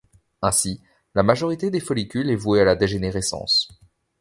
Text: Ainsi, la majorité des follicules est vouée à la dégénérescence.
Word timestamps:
Ainsi, 0.41 0.81
la 1.13 1.21
majorité 1.21 1.69
des 1.69 1.79
follicules 1.79 2.31
est 2.31 2.35
vouée 2.35 2.61
à 2.61 2.65
la 2.65 2.75
dégénérescence. 2.75 3.67